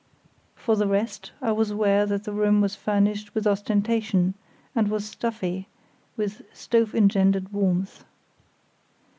[0.55, 4.33] For the rest, I was aware that the room was furnished with ostentation,
[4.75, 5.67] and was stuffy
[6.17, 8.03] with stove engendered warmth.